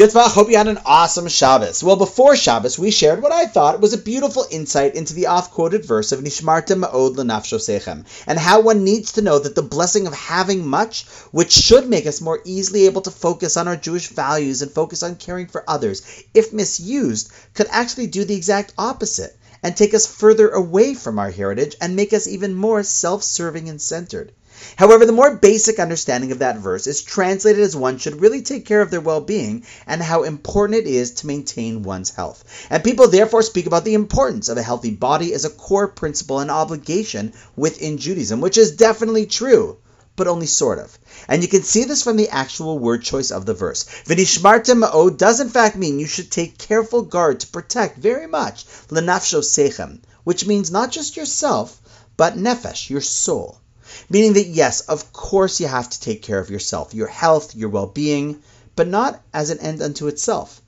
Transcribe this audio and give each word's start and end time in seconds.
Good 0.00 0.12
Hope 0.14 0.48
you 0.48 0.56
had 0.56 0.66
an 0.66 0.80
awesome 0.86 1.28
Shabbos. 1.28 1.84
Well, 1.84 1.96
before 1.96 2.34
Shabbos, 2.34 2.78
we 2.78 2.90
shared 2.90 3.20
what 3.20 3.32
I 3.32 3.44
thought 3.44 3.82
was 3.82 3.92
a 3.92 3.98
beautiful 3.98 4.46
insight 4.50 4.94
into 4.94 5.12
the 5.12 5.26
oft-quoted 5.26 5.84
verse 5.84 6.10
of 6.10 6.20
Nishmartem 6.20 6.82
Ma'od 6.82 7.18
L'Nafsho 7.18 7.58
Sechem, 7.58 8.06
and 8.26 8.38
how 8.38 8.62
one 8.62 8.82
needs 8.82 9.12
to 9.12 9.20
know 9.20 9.38
that 9.38 9.54
the 9.54 9.60
blessing 9.60 10.06
of 10.06 10.14
having 10.14 10.66
much, 10.66 11.04
which 11.32 11.52
should 11.52 11.86
make 11.86 12.06
us 12.06 12.22
more 12.22 12.40
easily 12.46 12.86
able 12.86 13.02
to 13.02 13.10
focus 13.10 13.58
on 13.58 13.68
our 13.68 13.76
Jewish 13.76 14.08
values 14.08 14.62
and 14.62 14.70
focus 14.72 15.02
on 15.02 15.16
caring 15.16 15.48
for 15.48 15.68
others, 15.68 16.00
if 16.32 16.50
misused, 16.50 17.30
could 17.52 17.66
actually 17.70 18.06
do 18.06 18.24
the 18.24 18.36
exact 18.36 18.72
opposite 18.78 19.36
and 19.62 19.76
take 19.76 19.94
us 19.94 20.06
further 20.06 20.48
away 20.48 20.94
from 20.94 21.18
our 21.18 21.30
heritage 21.30 21.76
and 21.80 21.96
make 21.96 22.12
us 22.12 22.26
even 22.26 22.54
more 22.54 22.82
self-serving 22.82 23.68
and 23.68 23.80
centered. 23.80 24.32
However, 24.76 25.06
the 25.06 25.12
more 25.12 25.34
basic 25.36 25.78
understanding 25.78 26.32
of 26.32 26.40
that 26.40 26.58
verse 26.58 26.86
is 26.86 27.02
translated 27.02 27.62
as 27.62 27.74
one 27.74 27.98
should 27.98 28.20
really 28.20 28.42
take 28.42 28.66
care 28.66 28.82
of 28.82 28.90
their 28.90 29.00
well 29.00 29.20
being 29.20 29.64
and 29.86 30.02
how 30.02 30.22
important 30.24 30.80
it 30.80 30.86
is 30.86 31.12
to 31.12 31.26
maintain 31.26 31.82
one's 31.82 32.10
health. 32.10 32.44
And 32.68 32.84
people 32.84 33.08
therefore 33.08 33.42
speak 33.42 33.66
about 33.66 33.84
the 33.84 33.94
importance 33.94 34.48
of 34.48 34.58
a 34.58 34.62
healthy 34.62 34.90
body 34.90 35.32
as 35.32 35.44
a 35.44 35.50
core 35.50 35.88
principle 35.88 36.40
and 36.40 36.50
obligation 36.50 37.32
within 37.56 37.96
Judaism, 37.98 38.40
which 38.40 38.58
is 38.58 38.76
definitely 38.76 39.26
true 39.26 39.78
but 40.16 40.26
only 40.26 40.46
sort 40.46 40.78
of. 40.78 40.98
And 41.28 41.42
you 41.42 41.48
can 41.48 41.62
see 41.62 41.84
this 41.84 42.02
from 42.02 42.16
the 42.16 42.28
actual 42.28 42.78
word 42.78 43.02
choice 43.02 43.30
of 43.30 43.46
the 43.46 43.54
verse. 43.54 43.84
V'nishmartem 44.06 44.82
ma'od 44.82 45.16
does 45.16 45.40
in 45.40 45.48
fact 45.48 45.76
mean 45.76 45.98
you 45.98 46.06
should 46.06 46.30
take 46.30 46.58
careful 46.58 47.02
guard 47.02 47.40
to 47.40 47.46
protect 47.46 47.98
very 47.98 48.26
much 48.26 48.66
lenafsho 48.88 49.40
sechem, 49.40 50.00
which 50.24 50.46
means 50.46 50.70
not 50.70 50.90
just 50.90 51.16
yourself, 51.16 51.80
but 52.16 52.36
nefesh, 52.36 52.90
your 52.90 53.00
soul. 53.00 53.58
Meaning 54.08 54.34
that, 54.34 54.46
yes, 54.46 54.80
of 54.82 55.12
course 55.12 55.60
you 55.60 55.66
have 55.66 55.90
to 55.90 56.00
take 56.00 56.22
care 56.22 56.38
of 56.38 56.50
yourself, 56.50 56.94
your 56.94 57.08
health, 57.08 57.54
your 57.54 57.68
well 57.68 57.86
being, 57.86 58.42
but 58.76 58.88
not 58.88 59.22
as 59.32 59.50
an 59.50 59.58
end 59.58 59.82
unto 59.82 60.06
itself. 60.06 60.60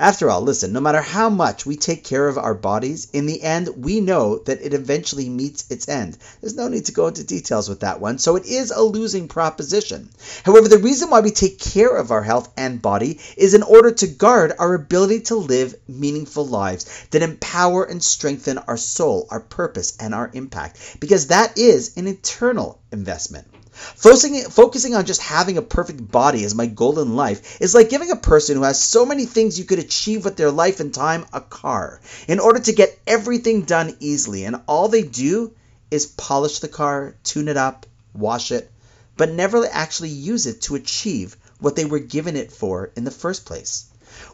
After 0.00 0.30
all, 0.30 0.42
listen, 0.42 0.72
no 0.72 0.80
matter 0.80 1.00
how 1.00 1.28
much 1.28 1.66
we 1.66 1.74
take 1.74 2.04
care 2.04 2.28
of 2.28 2.38
our 2.38 2.54
bodies, 2.54 3.08
in 3.12 3.26
the 3.26 3.42
end, 3.42 3.84
we 3.84 4.00
know 4.00 4.38
that 4.38 4.62
it 4.62 4.72
eventually 4.72 5.28
meets 5.28 5.68
its 5.70 5.88
end. 5.88 6.16
There's 6.40 6.54
no 6.54 6.68
need 6.68 6.84
to 6.84 6.92
go 6.92 7.08
into 7.08 7.24
details 7.24 7.68
with 7.68 7.80
that 7.80 8.00
one, 8.00 8.18
so 8.18 8.36
it 8.36 8.46
is 8.46 8.70
a 8.70 8.80
losing 8.80 9.26
proposition. 9.26 10.08
However, 10.44 10.68
the 10.68 10.78
reason 10.78 11.10
why 11.10 11.18
we 11.18 11.32
take 11.32 11.58
care 11.58 11.96
of 11.96 12.12
our 12.12 12.22
health 12.22 12.48
and 12.56 12.80
body 12.80 13.18
is 13.36 13.54
in 13.54 13.64
order 13.64 13.90
to 13.90 14.06
guard 14.06 14.52
our 14.56 14.74
ability 14.74 15.22
to 15.22 15.34
live 15.34 15.74
meaningful 15.88 16.46
lives 16.46 17.06
that 17.10 17.22
empower 17.22 17.82
and 17.82 18.00
strengthen 18.00 18.58
our 18.58 18.76
soul, 18.76 19.26
our 19.30 19.40
purpose, 19.40 19.96
and 19.98 20.14
our 20.14 20.30
impact, 20.32 20.98
because 21.00 21.26
that 21.26 21.58
is 21.58 21.96
an 21.96 22.06
eternal 22.06 22.80
investment. 22.92 23.48
Focusing, 23.72 24.42
focusing 24.44 24.94
on 24.94 25.04
just 25.04 25.20
having 25.20 25.58
a 25.58 25.62
perfect 25.62 26.10
body 26.10 26.44
as 26.44 26.54
my 26.54 26.66
goal 26.66 26.98
in 27.00 27.16
life 27.16 27.60
is 27.60 27.74
like 27.74 27.90
giving 27.90 28.10
a 28.10 28.16
person 28.16 28.56
who 28.56 28.62
has 28.62 28.82
so 28.82 29.06
many 29.06 29.26
things 29.26 29.58
you 29.58 29.64
could 29.64 29.78
achieve 29.78 30.24
with 30.24 30.36
their 30.36 30.50
life 30.50 30.80
and 30.80 30.92
time 30.92 31.26
a 31.32 31.40
car 31.40 32.00
in 32.26 32.40
order 32.40 32.60
to 32.60 32.72
get 32.72 32.98
everything 33.06 33.62
done 33.62 33.96
easily. 34.00 34.44
And 34.44 34.62
all 34.66 34.88
they 34.88 35.02
do 35.02 35.52
is 35.90 36.06
polish 36.06 36.58
the 36.58 36.68
car, 36.68 37.14
tune 37.24 37.48
it 37.48 37.56
up, 37.56 37.86
wash 38.14 38.52
it, 38.52 38.70
but 39.16 39.30
never 39.30 39.66
actually 39.66 40.10
use 40.10 40.46
it 40.46 40.62
to 40.62 40.74
achieve 40.74 41.36
what 41.60 41.76
they 41.76 41.84
were 41.84 41.98
given 41.98 42.36
it 42.36 42.52
for 42.52 42.90
in 42.96 43.04
the 43.04 43.10
first 43.10 43.44
place. 43.44 43.86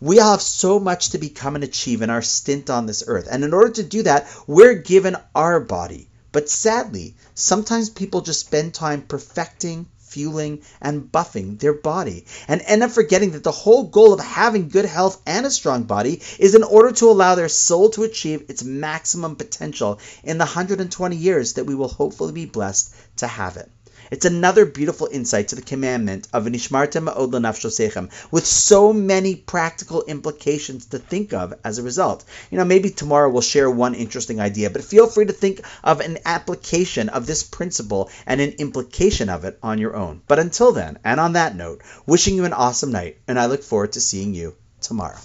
We 0.00 0.20
all 0.20 0.32
have 0.32 0.42
so 0.42 0.78
much 0.78 1.10
to 1.10 1.18
become 1.18 1.54
and 1.54 1.64
achieve 1.64 2.02
in 2.02 2.10
our 2.10 2.22
stint 2.22 2.70
on 2.70 2.86
this 2.86 3.04
earth. 3.06 3.28
And 3.30 3.44
in 3.44 3.54
order 3.54 3.72
to 3.74 3.82
do 3.82 4.02
that, 4.02 4.28
we're 4.46 4.74
given 4.74 5.16
our 5.34 5.60
body. 5.60 6.08
But 6.32 6.48
sadly, 6.48 7.14
sometimes 7.34 7.90
people 7.90 8.22
just 8.22 8.40
spend 8.40 8.72
time 8.72 9.02
perfecting, 9.02 9.86
fueling, 9.98 10.62
and 10.80 11.12
buffing 11.12 11.58
their 11.58 11.74
body 11.74 12.24
and 12.48 12.62
end 12.62 12.82
up 12.82 12.90
forgetting 12.90 13.32
that 13.32 13.44
the 13.44 13.52
whole 13.52 13.84
goal 13.84 14.12
of 14.14 14.20
having 14.20 14.68
good 14.68 14.86
health 14.86 15.20
and 15.26 15.44
a 15.44 15.50
strong 15.50 15.84
body 15.84 16.22
is 16.38 16.54
in 16.54 16.62
order 16.62 16.92
to 16.92 17.10
allow 17.10 17.34
their 17.34 17.48
soul 17.48 17.90
to 17.90 18.04
achieve 18.04 18.46
its 18.48 18.62
maximum 18.62 19.36
potential 19.36 19.98
in 20.24 20.38
the 20.38 20.44
120 20.44 21.16
years 21.16 21.54
that 21.54 21.64
we 21.66 21.74
will 21.74 21.88
hopefully 21.88 22.32
be 22.32 22.46
blessed 22.46 22.94
to 23.16 23.26
have 23.26 23.56
it. 23.56 23.70
It's 24.10 24.24
another 24.24 24.66
beautiful 24.66 25.08
insight 25.10 25.48
to 25.48 25.56
the 25.56 25.62
commandment 25.62 26.28
of 26.32 26.44
Nishmartem 26.44 27.06
Ma'od 27.06 27.30
Sechem, 27.30 28.10
with 28.30 28.46
so 28.46 28.92
many 28.92 29.36
practical 29.36 30.02
implications 30.04 30.86
to 30.86 30.98
think 30.98 31.32
of 31.32 31.54
as 31.64 31.78
a 31.78 31.82
result. 31.82 32.24
You 32.50 32.58
know, 32.58 32.64
maybe 32.64 32.90
tomorrow 32.90 33.30
we'll 33.30 33.42
share 33.42 33.70
one 33.70 33.94
interesting 33.94 34.40
idea, 34.40 34.70
but 34.70 34.84
feel 34.84 35.06
free 35.06 35.26
to 35.26 35.32
think 35.32 35.60
of 35.84 36.00
an 36.00 36.18
application 36.24 37.08
of 37.08 37.26
this 37.26 37.42
principle 37.42 38.10
and 38.26 38.40
an 38.40 38.52
implication 38.58 39.28
of 39.28 39.44
it 39.44 39.58
on 39.62 39.78
your 39.78 39.94
own. 39.96 40.22
But 40.26 40.38
until 40.38 40.72
then, 40.72 40.98
and 41.04 41.20
on 41.20 41.34
that 41.34 41.56
note, 41.56 41.82
wishing 42.06 42.34
you 42.34 42.44
an 42.44 42.52
awesome 42.52 42.92
night, 42.92 43.18
and 43.28 43.38
I 43.38 43.46
look 43.46 43.62
forward 43.62 43.92
to 43.92 44.00
seeing 44.00 44.34
you 44.34 44.54
tomorrow. 44.80 45.18